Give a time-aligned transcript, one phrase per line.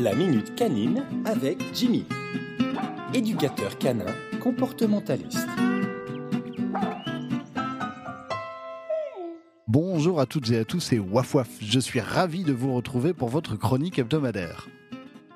[0.00, 2.04] La Minute Canine avec Jimmy,
[3.12, 4.06] éducateur canin
[4.40, 5.48] comportementaliste.
[9.66, 11.48] Bonjour à toutes et à tous, c'est Waf Waf.
[11.60, 14.68] Je suis ravi de vous retrouver pour votre chronique hebdomadaire.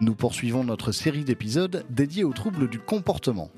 [0.01, 3.51] Nous poursuivons notre série d'épisodes dédiés aux troubles du comportement.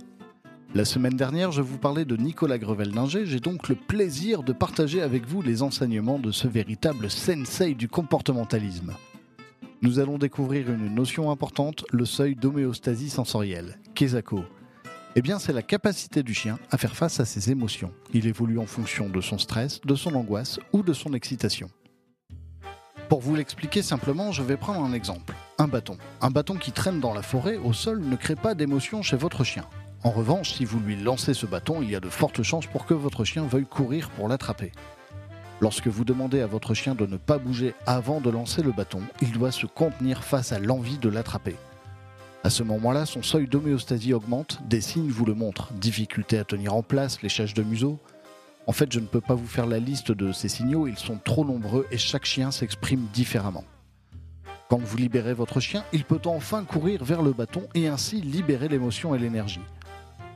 [0.75, 3.27] La semaine dernière, je vous parlais de Nicolas Grevel-Ninger.
[3.27, 7.89] J'ai donc le plaisir de partager avec vous les enseignements de ce véritable sensei du
[7.89, 8.95] comportementalisme.
[9.85, 14.43] Nous allons découvrir une notion importante, le seuil d'homéostasie sensorielle, Kesako.
[15.15, 17.93] Eh bien, c'est la capacité du chien à faire face à ses émotions.
[18.15, 21.69] Il évolue en fonction de son stress, de son angoisse ou de son excitation.
[23.11, 25.35] Pour vous l'expliquer simplement, je vais prendre un exemple.
[25.59, 25.99] Un bâton.
[26.23, 29.45] Un bâton qui traîne dans la forêt au sol ne crée pas d'émotion chez votre
[29.45, 29.67] chien.
[30.03, 32.87] En revanche, si vous lui lancez ce bâton, il y a de fortes chances pour
[32.87, 34.73] que votre chien veuille courir pour l'attraper.
[35.65, 39.01] Lorsque vous demandez à votre chien de ne pas bouger avant de lancer le bâton,
[39.23, 41.57] il doit se contenir face à l'envie de l'attraper.
[42.43, 45.73] À ce moment-là, son seuil d'homéostasie augmente, des signes vous le montrent.
[45.73, 47.99] Difficulté à tenir en place, léchage de museau.
[48.67, 51.17] En fait, je ne peux pas vous faire la liste de ces signaux, ils sont
[51.17, 53.65] trop nombreux et chaque chien s'exprime différemment.
[54.69, 58.69] Quand vous libérez votre chien, il peut enfin courir vers le bâton et ainsi libérer
[58.69, 59.63] l'émotion et l'énergie.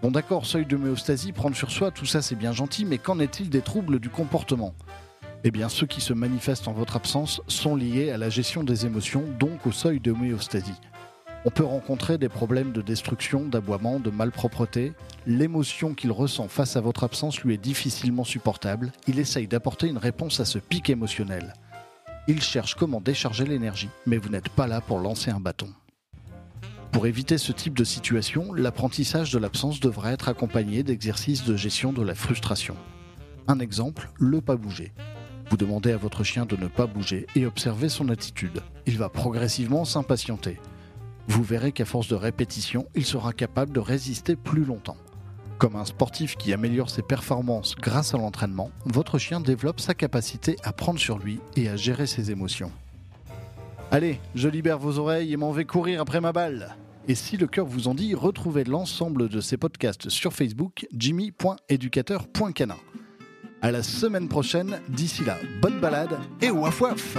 [0.01, 3.51] Bon d'accord, seuil d'homéostasie, prendre sur soi, tout ça c'est bien gentil, mais qu'en est-il
[3.51, 4.73] des troubles du comportement?
[5.45, 8.87] Eh bien ceux qui se manifestent en votre absence sont liés à la gestion des
[8.87, 10.81] émotions, donc au seuil d'homéostasie.
[11.45, 14.93] On peut rencontrer des problèmes de destruction, d'aboiement, de malpropreté.
[15.27, 18.93] L'émotion qu'il ressent face à votre absence lui est difficilement supportable.
[19.07, 21.53] Il essaye d'apporter une réponse à ce pic émotionnel.
[22.27, 25.69] Il cherche comment décharger l'énergie, mais vous n'êtes pas là pour lancer un bâton.
[26.91, 31.93] Pour éviter ce type de situation, l'apprentissage de l'absence devrait être accompagné d'exercices de gestion
[31.93, 32.77] de la frustration.
[33.47, 34.93] Un exemple, le pas bouger.
[35.51, 38.63] Vous demandez à votre chien de ne pas bouger et observez son attitude.
[38.87, 40.59] Il va progressivement s'impatienter.
[41.27, 44.97] Vous verrez qu'à force de répétition, il sera capable de résister plus longtemps.
[45.59, 50.57] Comme un sportif qui améliore ses performances grâce à l'entraînement, votre chien développe sa capacité
[50.63, 52.71] à prendre sur lui et à gérer ses émotions.
[53.91, 56.77] Allez, je libère vos oreilles et m'en vais courir après ma balle.
[57.09, 62.77] Et si le cœur vous en dit, retrouvez l'ensemble de ces podcasts sur Facebook, jimmy.éducateur.canin.
[63.61, 67.17] À la semaine prochaine, d'ici là, bonne balade et waf waf